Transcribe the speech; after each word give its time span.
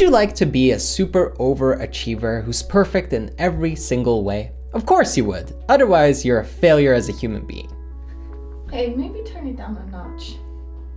Would 0.00 0.06
you 0.06 0.12
like 0.12 0.34
to 0.36 0.46
be 0.46 0.70
a 0.70 0.80
super 0.80 1.32
overachiever 1.38 2.42
who's 2.42 2.62
perfect 2.62 3.12
in 3.12 3.34
every 3.36 3.76
single 3.76 4.24
way? 4.24 4.52
Of 4.72 4.86
course 4.86 5.14
you 5.14 5.26
would. 5.26 5.54
Otherwise, 5.68 6.24
you're 6.24 6.40
a 6.40 6.44
failure 6.44 6.94
as 6.94 7.10
a 7.10 7.12
human 7.12 7.46
being. 7.46 7.70
Hey, 8.72 8.94
maybe 8.96 9.22
turn 9.24 9.46
it 9.46 9.58
down 9.58 9.76
a 9.76 9.84
notch. 9.90 10.36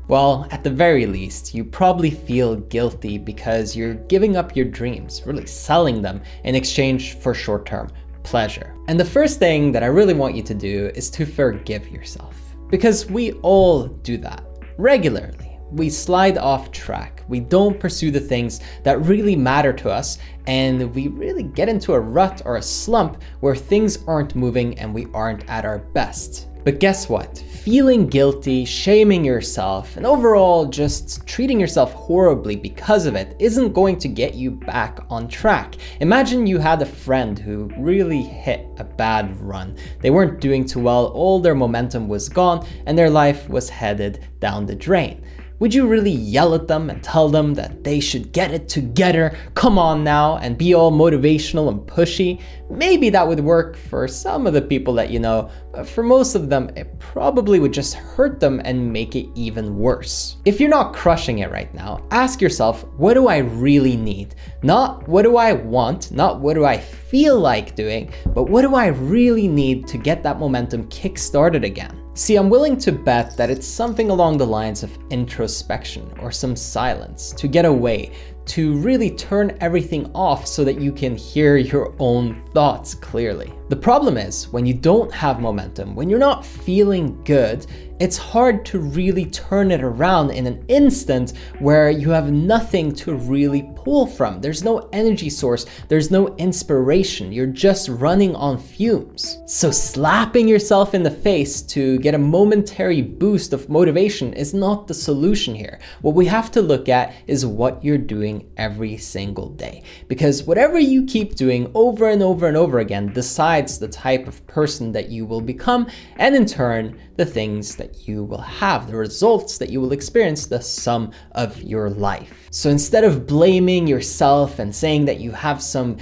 Well, 0.07 0.47
at 0.51 0.63
the 0.63 0.69
very 0.69 1.05
least, 1.05 1.53
you 1.53 1.65
probably 1.65 2.11
feel 2.11 2.55
guilty 2.55 3.17
because 3.17 3.75
you're 3.75 3.95
giving 3.95 4.37
up 4.37 4.55
your 4.55 4.67
dreams, 4.67 5.21
really 5.25 5.47
selling 5.47 6.01
them 6.01 6.21
in 6.45 6.55
exchange 6.55 7.15
for 7.15 7.33
short 7.33 7.65
term 7.65 7.89
pleasure. 8.23 8.73
And 8.87 8.97
the 8.97 9.03
first 9.03 9.37
thing 9.37 9.73
that 9.73 9.83
I 9.83 9.87
really 9.87 10.13
want 10.13 10.33
you 10.33 10.43
to 10.43 10.53
do 10.53 10.91
is 10.95 11.09
to 11.09 11.25
forgive 11.25 11.89
yourself. 11.89 12.37
Because 12.69 13.05
we 13.07 13.33
all 13.41 13.87
do 13.87 14.15
that 14.19 14.45
regularly. 14.77 15.52
We 15.73 15.89
slide 15.89 16.37
off 16.37 16.71
track. 16.71 17.23
We 17.27 17.39
don't 17.39 17.79
pursue 17.79 18.11
the 18.11 18.19
things 18.19 18.59
that 18.83 19.01
really 19.01 19.35
matter 19.35 19.73
to 19.73 19.89
us, 19.89 20.19
and 20.45 20.93
we 20.93 21.07
really 21.07 21.41
get 21.41 21.67
into 21.67 21.93
a 21.93 21.99
rut 21.99 22.43
or 22.45 22.57
a 22.57 22.61
slump 22.61 23.23
where 23.39 23.55
things 23.55 23.97
aren't 24.05 24.35
moving 24.35 24.77
and 24.77 24.93
we 24.93 25.07
aren't 25.15 25.49
at 25.49 25.65
our 25.65 25.79
best. 25.79 26.47
But 26.63 26.79
guess 26.79 27.09
what? 27.09 27.39
Feeling 27.39 28.05
guilty, 28.07 28.65
shaming 28.65 29.25
yourself, 29.25 29.97
and 29.97 30.05
overall 30.05 30.65
just 30.65 31.25
treating 31.25 31.59
yourself 31.59 31.91
horribly 31.93 32.55
because 32.55 33.07
of 33.07 33.15
it 33.15 33.35
isn't 33.39 33.73
going 33.73 33.97
to 33.97 34.07
get 34.07 34.35
you 34.35 34.51
back 34.51 34.99
on 35.09 35.27
track. 35.27 35.75
Imagine 36.01 36.45
you 36.45 36.59
had 36.59 36.83
a 36.83 36.85
friend 36.85 37.39
who 37.39 37.71
really 37.79 38.21
hit 38.21 38.67
a 38.77 38.83
bad 38.83 39.41
run. 39.41 39.75
They 40.01 40.11
weren't 40.11 40.39
doing 40.39 40.65
too 40.65 40.81
well, 40.81 41.07
all 41.07 41.39
their 41.39 41.55
momentum 41.55 42.07
was 42.07 42.29
gone, 42.29 42.65
and 42.85 42.95
their 42.95 43.09
life 43.09 43.49
was 43.49 43.69
headed 43.69 44.27
down 44.39 44.67
the 44.67 44.75
drain. 44.75 45.25
Would 45.63 45.73
you 45.73 45.87
really 45.87 46.11
yell 46.11 46.53
at 46.55 46.67
them 46.67 46.89
and 46.89 47.01
tell 47.01 47.29
them 47.29 47.53
that 47.53 47.85
they 47.85 48.01
should 48.01 48.33
get 48.33 48.51
it 48.51 48.67
together, 48.67 49.33
come 49.55 49.79
on 49.79 50.03
now, 50.03 50.35
and 50.39 50.57
be 50.57 50.73
all 50.73 50.91
motivational 50.91 51.69
and 51.69 51.79
pushy? 51.87 52.41
Maybe 52.69 53.09
that 53.11 53.25
would 53.25 53.39
work 53.39 53.77
for 53.77 54.05
some 54.09 54.45
of 54.45 54.51
the 54.51 54.61
people 54.61 54.93
that 54.95 55.09
you 55.09 55.19
know, 55.19 55.49
but 55.71 55.87
for 55.87 56.03
most 56.03 56.35
of 56.35 56.49
them, 56.49 56.69
it 56.75 56.99
probably 56.99 57.61
would 57.61 57.71
just 57.71 57.93
hurt 57.93 58.41
them 58.41 58.61
and 58.65 58.91
make 58.91 59.15
it 59.15 59.29
even 59.35 59.77
worse. 59.77 60.35
If 60.43 60.59
you're 60.59 60.67
not 60.69 60.93
crushing 60.93 61.39
it 61.39 61.49
right 61.49 61.73
now, 61.73 62.05
ask 62.11 62.41
yourself, 62.41 62.83
what 62.97 63.13
do 63.13 63.29
I 63.29 63.37
really 63.37 63.95
need? 63.95 64.35
Not 64.63 65.07
what 65.07 65.21
do 65.21 65.37
I 65.37 65.53
want, 65.53 66.11
not 66.11 66.41
what 66.41 66.55
do 66.55 66.65
I 66.65 66.77
feel 66.77 67.39
like 67.39 67.77
doing, 67.77 68.11
but 68.33 68.49
what 68.49 68.63
do 68.63 68.75
I 68.75 68.87
really 68.87 69.47
need 69.47 69.87
to 69.87 69.97
get 69.97 70.23
that 70.23 70.39
momentum 70.39 70.89
kick 70.89 71.17
started 71.17 71.63
again? 71.63 72.02
See, 72.15 72.35
I'm 72.35 72.47
willing 72.47 72.77
to 72.77 72.91
bet 72.91 73.35
that 73.37 73.49
it's 73.49 73.65
something 73.65 74.11
along 74.11 74.37
the 74.37 74.45
lines 74.45 74.83
of 74.83 74.95
introspection 75.09 76.13
or 76.19 76.31
some 76.31 76.55
silence 76.55 77.31
to 77.31 77.47
get 77.47 77.65
away, 77.65 78.11
to 78.45 78.75
really 78.77 79.09
turn 79.09 79.57
everything 79.61 80.11
off 80.13 80.45
so 80.45 80.63
that 80.63 80.79
you 80.79 80.91
can 80.91 81.15
hear 81.15 81.57
your 81.57 81.95
own 81.97 82.43
thoughts 82.53 82.93
clearly. 82.93 83.51
The 83.69 83.75
problem 83.77 84.17
is 84.17 84.49
when 84.49 84.65
you 84.65 84.73
don't 84.73 85.11
have 85.13 85.39
momentum, 85.39 85.95
when 85.95 86.09
you're 86.09 86.19
not 86.19 86.45
feeling 86.45 87.23
good, 87.23 87.65
it's 88.03 88.17
hard 88.17 88.65
to 88.65 88.79
really 88.79 89.27
turn 89.27 89.71
it 89.71 89.81
around 89.81 90.31
in 90.31 90.45
an 90.45 90.65
instant 90.67 91.31
where 91.59 91.89
you 91.89 92.09
have 92.09 92.33
nothing 92.33 92.91
to 92.95 93.15
really 93.15 93.71
pull 93.75 94.05
from. 94.05 94.41
There's 94.41 94.61
no 94.61 94.89
energy 94.91 95.29
source, 95.29 95.65
there's 95.87 96.11
no 96.11 96.35
inspiration. 96.35 97.31
You're 97.31 97.47
just 97.47 97.87
running 97.87 98.35
on 98.35 98.57
fumes. 98.57 99.37
So, 99.45 99.71
slapping 99.71 100.49
yourself 100.49 100.93
in 100.93 101.01
the 101.01 101.11
face 101.11 101.61
to 101.61 101.97
get 101.99 102.13
a 102.13 102.17
momentary 102.17 103.01
boost 103.01 103.53
of 103.53 103.69
motivation 103.69 104.33
is 104.33 104.53
not 104.53 104.87
the 104.87 104.93
solution 104.93 105.55
here. 105.55 105.79
What 106.01 106.15
we 106.15 106.25
have 106.25 106.51
to 106.51 106.61
look 106.61 106.89
at 106.89 107.13
is 107.27 107.45
what 107.45 107.81
you're 107.85 107.97
doing 107.97 108.49
every 108.57 108.97
single 108.97 109.47
day. 109.47 109.83
Because 110.09 110.43
whatever 110.43 110.77
you 110.77 111.05
keep 111.05 111.35
doing 111.35 111.71
over 111.73 112.09
and 112.09 112.21
over 112.21 112.49
and 112.49 112.57
over 112.57 112.79
again 112.79 113.13
decides 113.13 113.62
the 113.63 113.87
type 113.87 114.27
of 114.27 114.45
person 114.47 114.91
that 114.91 115.09
you 115.09 115.25
will 115.25 115.41
become, 115.41 115.87
and 116.17 116.35
in 116.35 116.45
turn, 116.45 116.99
the 117.15 117.25
things 117.25 117.75
that 117.75 118.07
you 118.07 118.23
will 118.23 118.41
have, 118.41 118.87
the 118.87 118.95
results 118.95 119.57
that 119.57 119.69
you 119.69 119.81
will 119.81 119.93
experience, 119.93 120.45
the 120.45 120.61
sum 120.61 121.11
of 121.31 121.61
your 121.61 121.89
life. 121.89 122.47
So 122.51 122.69
instead 122.69 123.03
of 123.03 123.25
blaming 123.25 123.87
yourself 123.87 124.59
and 124.59 124.75
saying 124.75 125.05
that 125.05 125.19
you 125.19 125.31
have 125.31 125.61
some 125.61 125.97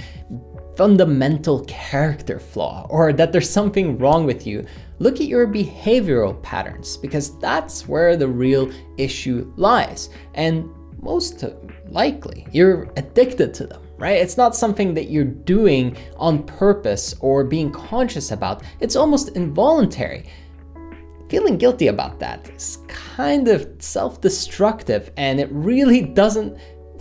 fundamental 0.76 1.64
character 1.66 2.40
flaw 2.40 2.86
or 2.88 3.12
that 3.12 3.32
there's 3.32 3.50
something 3.50 3.98
wrong 3.98 4.26
with 4.26 4.46
you, 4.46 4.64
look 4.98 5.20
at 5.20 5.26
your 5.26 5.46
behavioral 5.46 6.42
patterns 6.42 6.96
because 6.96 7.38
that's 7.38 7.88
where 7.88 8.16
the 8.16 8.28
real 8.28 8.70
issue 8.98 9.52
lies. 9.56 10.10
And 10.34 10.68
most 11.00 11.44
likely, 11.88 12.46
you're 12.52 12.90
addicted 12.96 13.52
to 13.54 13.66
them 13.66 13.82
right? 14.02 14.18
It's 14.18 14.36
not 14.36 14.56
something 14.56 14.94
that 14.94 15.10
you're 15.10 15.24
doing 15.24 15.96
on 16.16 16.42
purpose 16.42 17.14
or 17.20 17.44
being 17.44 17.70
conscious 17.70 18.32
about. 18.32 18.64
It's 18.80 18.96
almost 18.96 19.36
involuntary 19.36 20.28
feeling 21.28 21.56
guilty 21.56 21.86
about 21.86 22.20
that 22.20 22.50
is 22.50 22.80
kind 22.88 23.48
of 23.48 23.66
self 23.78 24.20
destructive 24.20 25.10
and 25.16 25.40
it 25.40 25.48
really 25.50 26.02
doesn't 26.02 26.58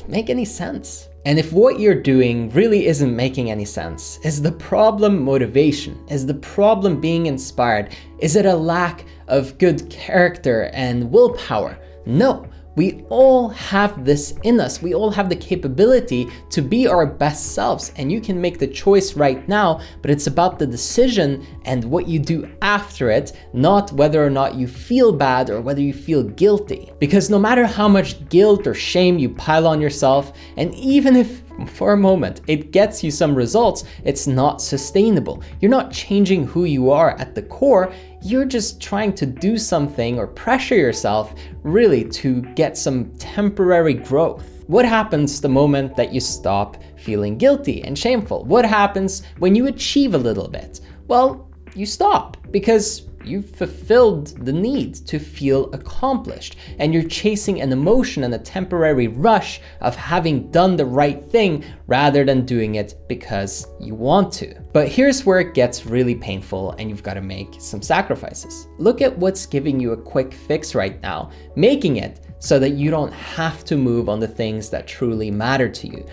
make 0.08 0.30
any 0.30 0.46
sense. 0.46 1.10
And 1.26 1.38
if 1.38 1.52
what 1.52 1.80
you're 1.80 2.02
doing 2.02 2.50
really 2.52 2.86
isn't 2.86 3.16
making 3.16 3.52
any 3.52 3.66
sense, 3.66 4.20
is 4.24 4.42
the 4.42 4.52
problem 4.54 5.22
motivation? 5.22 6.02
Is 6.08 6.26
the 6.26 6.36
problem 6.36 7.02
being 7.02 7.26
inspired? 7.26 7.94
Is 8.20 8.36
it 8.36 8.46
a 8.46 8.56
lack 8.56 9.06
of 9.28 9.58
good 9.58 9.90
character 9.90 10.70
and 10.74 11.12
willpower? 11.12 11.78
No, 12.06 12.48
we 12.76 13.04
all 13.10 13.50
have 13.50 14.06
this 14.06 14.34
in 14.44 14.60
us. 14.60 14.82
We 14.82 14.94
all 14.94 15.12
have 15.12 15.30
the 15.30 15.36
capability 15.36 16.30
to 16.52 16.62
be 16.62 16.88
our 16.88 17.06
best 17.06 17.54
selves, 17.54 17.92
and 17.98 18.12
you 18.12 18.22
can 18.22 18.40
make 18.40 18.60
the 18.60 18.68
choice 18.68 19.16
right 19.16 19.46
now, 19.48 19.82
but 20.02 20.12
it's 20.12 20.28
about 20.28 20.58
the 20.58 20.68
decision 20.68 21.46
and 21.66 21.84
what 21.84 22.08
you 22.08 22.20
do 22.20 22.50
after 22.62 23.10
it, 23.10 23.34
not 23.54 23.92
whether 23.94 24.26
or 24.26 24.30
not 24.30 24.56
you 24.56 24.68
feel 24.68 25.12
bad 25.12 25.50
or 25.50 25.62
whether 25.62 25.82
you 25.82 25.94
feel 25.94 26.24
guilty. 26.24 26.92
Because 27.00 27.30
no 27.30 27.40
matter 27.40 27.66
how 27.66 27.88
much 27.88 28.28
guilt 28.30 28.66
or 28.66 28.74
shame 28.74 29.18
you 29.20 29.30
pile 29.30 29.68
on 29.68 29.82
yourself, 29.82 30.34
and 30.58 30.74
even 30.76 31.16
if 31.16 31.41
for 31.68 31.94
a 31.94 31.98
moment 31.98 32.42
it 32.48 32.72
gets 32.72 33.04
you 33.04 33.12
some 33.12 33.36
results, 33.36 33.84
it's 34.04 34.28
not 34.28 34.62
sustainable. 34.62 35.44
You're 35.60 35.72
not 35.72 35.92
changing 35.92 36.46
who 36.46 36.66
you 36.66 36.92
are 36.92 37.12
at 37.20 37.36
the 37.36 37.42
core, 37.42 37.94
you're 38.24 38.46
just 38.46 38.82
trying 38.82 39.14
to 39.14 39.26
do 39.26 39.58
something 39.58 40.18
or 40.18 40.28
pressure 40.28 40.76
yourself 40.76 41.34
really 41.64 42.06
to 42.06 42.42
get 42.56 42.78
some 42.78 43.12
temporary 43.18 43.96
growth. 43.96 44.64
What 44.68 44.86
happens 44.86 45.42
the 45.42 45.50
moment 45.50 45.96
that 45.98 46.14
you 46.14 46.22
stop 46.22 46.82
feeling 46.96 47.38
guilty 47.38 47.84
and 47.84 47.98
shameful? 47.98 48.46
What 48.46 48.66
happens 48.66 49.24
when 49.40 49.54
you 49.54 49.68
achieve 49.68 50.14
a 50.14 50.18
little 50.18 50.48
bit? 50.48 50.80
Well, 51.08 51.51
you 51.76 51.86
stop 51.86 52.38
because 52.52 53.08
you've 53.24 53.50
fulfilled 53.50 54.28
the 54.46 54.54
need 54.54 54.96
to 54.96 55.20
feel 55.20 55.72
accomplished 55.74 56.56
and 56.80 56.94
you're 56.94 57.04
chasing 57.04 57.62
an 57.62 57.72
emotion 57.72 58.24
and 58.24 58.34
a 58.34 58.40
temporary 58.40 59.08
rush 59.08 59.62
of 59.82 59.96
having 59.96 60.50
done 60.52 60.76
the 60.76 60.86
right 60.86 61.24
thing 61.24 61.64
rather 61.88 62.26
than 62.26 62.46
doing 62.46 62.76
it 62.76 62.96
because 63.08 63.68
you 63.80 63.94
want 63.94 64.34
to. 64.34 64.54
But 64.74 64.88
here's 64.88 65.26
where 65.26 65.40
it 65.40 65.54
gets 65.54 65.86
really 65.86 66.16
painful 66.16 66.72
and 66.74 66.90
you've 66.90 67.04
got 67.04 67.14
to 67.16 67.22
make 67.22 67.56
some 67.60 67.82
sacrifices. 67.82 68.68
Look 68.78 69.02
at 69.02 69.18
what's 69.18 69.46
giving 69.46 69.80
you 69.80 69.92
a 69.92 69.98
quick 69.98 70.34
fix 70.34 70.76
right 70.76 71.02
now, 71.02 71.32
making 71.56 71.98
it 71.98 72.22
so 72.40 72.58
that 72.58 72.72
you 72.72 72.90
don't 72.90 73.14
have 73.14 73.64
to 73.66 73.78
move 73.78 74.10
on 74.10 74.20
the 74.20 74.28
things 74.28 74.70
that 74.72 74.88
truly 74.88 75.30
matter 75.30 75.70
to 75.70 75.88
you. 75.88 76.06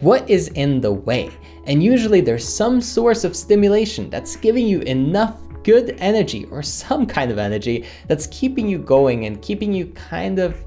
What 0.00 0.28
is 0.28 0.48
in 0.48 0.82
the 0.82 0.92
way? 0.92 1.30
And 1.64 1.82
usually 1.82 2.20
there's 2.20 2.46
some 2.46 2.82
source 2.82 3.24
of 3.24 3.34
stimulation 3.34 4.10
that's 4.10 4.36
giving 4.36 4.66
you 4.66 4.80
enough 4.80 5.38
good 5.64 5.96
energy 6.00 6.44
or 6.50 6.62
some 6.62 7.06
kind 7.06 7.30
of 7.30 7.38
energy 7.38 7.86
that's 8.06 8.26
keeping 8.26 8.68
you 8.68 8.78
going 8.78 9.24
and 9.24 9.40
keeping 9.40 9.72
you 9.72 9.86
kind 9.86 10.38
of 10.38 10.62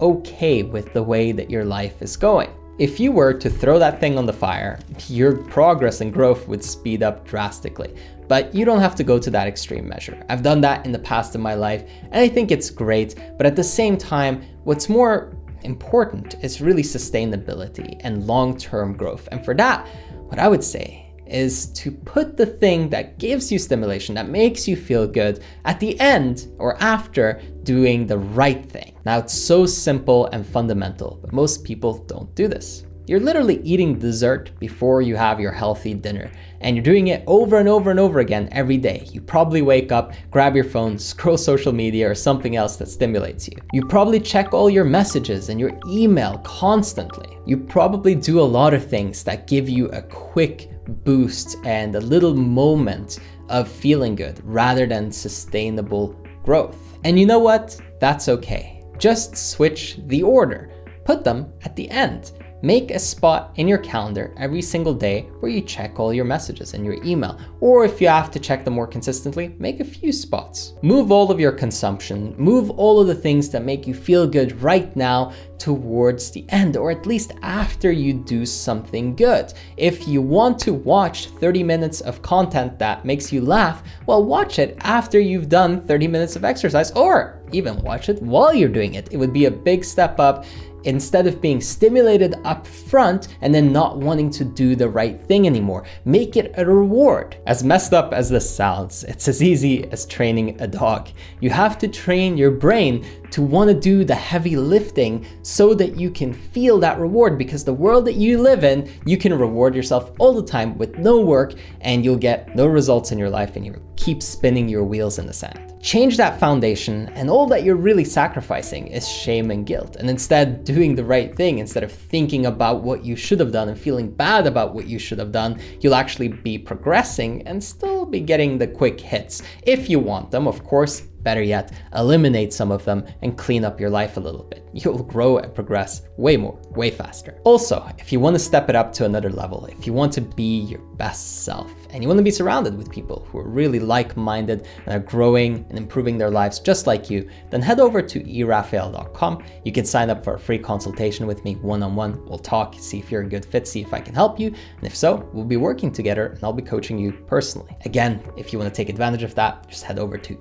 okay 0.00 0.62
with 0.62 0.92
the 0.92 1.02
way 1.02 1.32
that 1.32 1.50
your 1.50 1.64
life 1.64 2.00
is 2.02 2.16
going. 2.16 2.50
If 2.78 3.00
you 3.00 3.10
were 3.10 3.34
to 3.34 3.50
throw 3.50 3.80
that 3.80 3.98
thing 3.98 4.16
on 4.16 4.26
the 4.26 4.32
fire, 4.32 4.78
your 5.08 5.36
progress 5.36 6.00
and 6.00 6.12
growth 6.12 6.46
would 6.46 6.62
speed 6.62 7.02
up 7.02 7.26
drastically. 7.26 7.92
But 8.28 8.54
you 8.54 8.64
don't 8.64 8.80
have 8.80 8.94
to 8.94 9.02
go 9.02 9.18
to 9.18 9.30
that 9.30 9.48
extreme 9.48 9.88
measure. 9.88 10.22
I've 10.28 10.44
done 10.44 10.60
that 10.60 10.86
in 10.86 10.92
the 10.92 11.00
past 11.00 11.34
in 11.34 11.40
my 11.40 11.54
life, 11.54 11.82
and 12.04 12.22
I 12.22 12.28
think 12.28 12.52
it's 12.52 12.70
great. 12.70 13.16
But 13.36 13.46
at 13.46 13.56
the 13.56 13.64
same 13.64 13.96
time, 13.96 14.44
what's 14.62 14.88
more 14.88 15.32
important 15.62 16.36
is 16.42 16.60
really 16.60 16.82
sustainability 16.82 18.00
and 18.00 18.26
long 18.26 18.56
term 18.56 18.96
growth. 18.96 19.28
And 19.32 19.44
for 19.44 19.54
that, 19.54 19.86
what 20.28 20.38
I 20.38 20.48
would 20.48 20.64
say 20.64 21.04
is 21.26 21.66
to 21.72 21.90
put 21.90 22.36
the 22.36 22.46
thing 22.46 22.88
that 22.88 23.18
gives 23.18 23.52
you 23.52 23.58
stimulation, 23.58 24.14
that 24.14 24.28
makes 24.28 24.66
you 24.66 24.76
feel 24.76 25.06
good, 25.06 25.42
at 25.64 25.78
the 25.78 25.98
end 26.00 26.48
or 26.58 26.82
after 26.82 27.40
doing 27.62 28.06
the 28.06 28.18
right 28.18 28.64
thing. 28.70 28.96
Now, 29.04 29.18
it's 29.18 29.34
so 29.34 29.66
simple 29.66 30.26
and 30.32 30.46
fundamental, 30.46 31.18
but 31.20 31.32
most 31.32 31.64
people 31.64 31.98
don't 32.04 32.34
do 32.34 32.48
this. 32.48 32.84
You're 33.08 33.20
literally 33.20 33.62
eating 33.62 33.98
dessert 33.98 34.50
before 34.58 35.00
you 35.00 35.16
have 35.16 35.40
your 35.40 35.50
healthy 35.50 35.94
dinner. 35.94 36.30
And 36.60 36.76
you're 36.76 36.82
doing 36.82 37.08
it 37.08 37.24
over 37.26 37.56
and 37.56 37.66
over 37.66 37.90
and 37.90 37.98
over 37.98 38.18
again 38.18 38.50
every 38.52 38.76
day. 38.76 39.08
You 39.10 39.22
probably 39.22 39.62
wake 39.62 39.90
up, 39.90 40.12
grab 40.30 40.54
your 40.54 40.64
phone, 40.64 40.98
scroll 40.98 41.38
social 41.38 41.72
media 41.72 42.10
or 42.10 42.14
something 42.14 42.56
else 42.56 42.76
that 42.76 42.88
stimulates 42.88 43.48
you. 43.48 43.56
You 43.72 43.86
probably 43.86 44.20
check 44.20 44.52
all 44.52 44.68
your 44.68 44.84
messages 44.84 45.48
and 45.48 45.58
your 45.58 45.72
email 45.88 46.36
constantly. 46.44 47.34
You 47.46 47.56
probably 47.56 48.14
do 48.14 48.40
a 48.40 48.42
lot 48.42 48.74
of 48.74 48.86
things 48.86 49.24
that 49.24 49.46
give 49.46 49.70
you 49.70 49.88
a 49.88 50.02
quick 50.02 50.70
boost 51.04 51.56
and 51.64 51.94
a 51.94 52.00
little 52.00 52.34
moment 52.34 53.20
of 53.48 53.70
feeling 53.70 54.16
good 54.16 54.38
rather 54.44 54.86
than 54.86 55.10
sustainable 55.10 56.08
growth. 56.44 56.98
And 57.04 57.18
you 57.18 57.24
know 57.24 57.38
what? 57.38 57.80
That's 58.00 58.28
okay. 58.28 58.84
Just 58.98 59.34
switch 59.34 59.98
the 60.08 60.22
order. 60.22 60.70
Put 61.06 61.24
them 61.24 61.50
at 61.64 61.74
the 61.74 61.88
end. 61.88 62.32
Make 62.60 62.90
a 62.90 62.98
spot 62.98 63.52
in 63.54 63.68
your 63.68 63.78
calendar 63.78 64.34
every 64.36 64.62
single 64.62 64.92
day 64.92 65.28
where 65.38 65.50
you 65.50 65.60
check 65.60 66.00
all 66.00 66.12
your 66.12 66.24
messages 66.24 66.74
and 66.74 66.84
your 66.84 67.00
email. 67.04 67.38
Or 67.60 67.84
if 67.84 68.00
you 68.00 68.08
have 68.08 68.32
to 68.32 68.40
check 68.40 68.64
them 68.64 68.74
more 68.74 68.86
consistently, 68.88 69.54
make 69.60 69.78
a 69.78 69.84
few 69.84 70.10
spots. 70.12 70.74
Move 70.82 71.12
all 71.12 71.30
of 71.30 71.38
your 71.38 71.52
consumption, 71.52 72.34
move 72.36 72.70
all 72.70 73.00
of 73.00 73.06
the 73.06 73.14
things 73.14 73.48
that 73.50 73.64
make 73.64 73.86
you 73.86 73.94
feel 73.94 74.26
good 74.26 74.60
right 74.60 74.94
now 74.96 75.32
towards 75.58 76.32
the 76.32 76.44
end, 76.48 76.76
or 76.76 76.90
at 76.90 77.06
least 77.06 77.32
after 77.42 77.92
you 77.92 78.12
do 78.12 78.44
something 78.44 79.14
good. 79.14 79.52
If 79.76 80.08
you 80.08 80.20
want 80.20 80.58
to 80.60 80.72
watch 80.72 81.26
30 81.26 81.62
minutes 81.62 82.00
of 82.00 82.22
content 82.22 82.78
that 82.80 83.04
makes 83.04 83.32
you 83.32 83.40
laugh, 83.40 83.84
well, 84.06 84.24
watch 84.24 84.58
it 84.58 84.76
after 84.80 85.20
you've 85.20 85.48
done 85.48 85.86
30 85.86 86.08
minutes 86.08 86.34
of 86.34 86.44
exercise, 86.44 86.90
or 86.92 87.37
even 87.52 87.82
watch 87.82 88.08
it 88.08 88.22
while 88.22 88.54
you're 88.54 88.68
doing 88.68 88.94
it. 88.94 89.08
It 89.12 89.16
would 89.16 89.32
be 89.32 89.46
a 89.46 89.50
big 89.50 89.84
step 89.84 90.18
up 90.20 90.44
instead 90.84 91.26
of 91.26 91.40
being 91.40 91.60
stimulated 91.60 92.36
up 92.44 92.66
front 92.66 93.28
and 93.40 93.54
then 93.54 93.72
not 93.72 93.98
wanting 93.98 94.30
to 94.30 94.44
do 94.44 94.76
the 94.76 94.88
right 94.88 95.20
thing 95.26 95.46
anymore. 95.46 95.84
Make 96.04 96.36
it 96.36 96.54
a 96.56 96.64
reward. 96.64 97.36
As 97.46 97.64
messed 97.64 97.92
up 97.92 98.12
as 98.12 98.30
this 98.30 98.48
sounds, 98.48 99.04
it's 99.04 99.28
as 99.28 99.42
easy 99.42 99.90
as 99.90 100.06
training 100.06 100.60
a 100.60 100.66
dog. 100.66 101.10
You 101.40 101.50
have 101.50 101.78
to 101.78 101.88
train 101.88 102.36
your 102.36 102.50
brain 102.50 103.04
to 103.30 103.42
want 103.42 103.68
to 103.68 103.78
do 103.78 104.04
the 104.04 104.14
heavy 104.14 104.56
lifting 104.56 105.26
so 105.42 105.74
that 105.74 105.96
you 105.96 106.10
can 106.10 106.32
feel 106.32 106.78
that 106.78 106.98
reward 106.98 107.38
because 107.38 107.64
the 107.64 107.72
world 107.72 108.04
that 108.06 108.14
you 108.14 108.40
live 108.40 108.64
in, 108.64 108.90
you 109.04 109.18
can 109.18 109.38
reward 109.38 109.74
yourself 109.74 110.12
all 110.18 110.32
the 110.32 110.46
time 110.46 110.78
with 110.78 110.96
no 110.98 111.20
work 111.20 111.54
and 111.80 112.04
you'll 112.04 112.16
get 112.16 112.54
no 112.56 112.66
results 112.66 113.12
in 113.12 113.18
your 113.18 113.30
life 113.30 113.56
and 113.56 113.66
you 113.66 113.72
keep 114.08 114.22
spinning 114.22 114.70
your 114.70 114.84
wheels 114.84 115.18
in 115.18 115.26
the 115.26 115.32
sand. 115.34 115.74
Change 115.82 116.16
that 116.16 116.40
foundation, 116.40 117.10
and 117.10 117.28
all 117.28 117.46
that 117.46 117.62
you're 117.62 117.76
really 117.76 118.04
sacrificing 118.04 118.86
is 118.86 119.06
shame 119.06 119.50
and 119.50 119.66
guilt. 119.66 119.96
And 119.96 120.08
instead, 120.08 120.64
doing 120.64 120.94
the 120.94 121.04
right 121.04 121.36
thing, 121.36 121.58
instead 121.58 121.84
of 121.84 121.92
thinking 121.92 122.46
about 122.46 122.82
what 122.82 123.04
you 123.04 123.16
should 123.16 123.38
have 123.38 123.52
done 123.52 123.68
and 123.68 123.78
feeling 123.78 124.10
bad 124.10 124.46
about 124.46 124.74
what 124.74 124.86
you 124.86 124.98
should 124.98 125.18
have 125.18 125.30
done, 125.30 125.60
you'll 125.80 125.94
actually 125.94 126.28
be 126.28 126.56
progressing 126.56 127.46
and 127.46 127.62
still 127.62 128.06
be 128.06 128.20
getting 128.20 128.56
the 128.56 128.66
quick 128.66 128.98
hits. 128.98 129.42
If 129.64 129.90
you 129.90 129.98
want 129.98 130.30
them, 130.30 130.48
of 130.48 130.64
course, 130.64 131.02
Better 131.22 131.42
yet, 131.42 131.72
eliminate 131.94 132.52
some 132.52 132.70
of 132.70 132.84
them 132.84 133.04
and 133.22 133.36
clean 133.36 133.64
up 133.64 133.80
your 133.80 133.90
life 133.90 134.16
a 134.16 134.20
little 134.20 134.44
bit. 134.44 134.68
You'll 134.72 135.02
grow 135.02 135.38
and 135.38 135.54
progress 135.54 136.02
way 136.16 136.36
more, 136.36 136.58
way 136.70 136.90
faster. 136.90 137.40
Also, 137.44 137.88
if 137.98 138.12
you 138.12 138.20
want 138.20 138.34
to 138.34 138.40
step 138.40 138.68
it 138.68 138.76
up 138.76 138.92
to 138.94 139.04
another 139.04 139.30
level, 139.30 139.66
if 139.66 139.86
you 139.86 139.92
want 139.92 140.12
to 140.14 140.20
be 140.20 140.60
your 140.60 140.80
best 140.96 141.44
self, 141.44 141.72
and 141.90 142.02
you 142.02 142.08
want 142.08 142.18
to 142.18 142.24
be 142.24 142.30
surrounded 142.30 142.76
with 142.76 142.90
people 142.90 143.26
who 143.30 143.38
are 143.38 143.48
really 143.48 143.78
like 143.78 144.16
minded 144.16 144.66
and 144.84 144.94
are 144.94 145.04
growing 145.04 145.64
and 145.68 145.78
improving 145.78 146.18
their 146.18 146.30
lives 146.30 146.58
just 146.58 146.86
like 146.86 147.08
you, 147.08 147.28
then 147.50 147.62
head 147.62 147.80
over 147.80 148.02
to 148.02 148.20
erafael.com. 148.20 149.42
You 149.64 149.72
can 149.72 149.84
sign 149.84 150.10
up 150.10 150.22
for 150.22 150.34
a 150.34 150.38
free 150.38 150.58
consultation 150.58 151.26
with 151.26 151.44
me 151.44 151.54
one 151.56 151.82
on 151.82 151.96
one. 151.96 152.24
We'll 152.26 152.38
talk, 152.38 152.74
see 152.78 152.98
if 152.98 153.10
you're 153.10 153.22
a 153.22 153.28
good 153.28 153.44
fit, 153.44 153.66
see 153.66 153.80
if 153.80 153.94
I 153.94 154.00
can 154.00 154.14
help 154.14 154.38
you. 154.38 154.48
And 154.48 154.86
if 154.86 154.94
so, 154.94 155.28
we'll 155.32 155.44
be 155.44 155.56
working 155.56 155.90
together 155.90 156.26
and 156.26 156.44
I'll 156.44 156.52
be 156.52 156.62
coaching 156.62 156.98
you 156.98 157.12
personally. 157.12 157.76
Again, 157.84 158.22
if 158.36 158.52
you 158.52 158.58
want 158.58 158.72
to 158.72 158.76
take 158.76 158.88
advantage 158.88 159.22
of 159.22 159.34
that, 159.36 159.68
just 159.68 159.84
head 159.84 159.98
over 159.98 160.18
to 160.18 160.38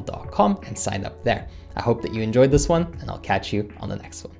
erafael.com 0.00 0.60
and 0.66 0.78
sign 0.78 1.04
up 1.04 1.22
there. 1.24 1.48
I 1.76 1.82
hope 1.82 2.02
that 2.02 2.14
you 2.14 2.22
enjoyed 2.22 2.50
this 2.50 2.68
one, 2.68 2.82
and 3.00 3.10
I'll 3.10 3.18
catch 3.18 3.52
you 3.52 3.72
on 3.80 3.88
the 3.88 3.96
next 3.96 4.24
one. 4.24 4.39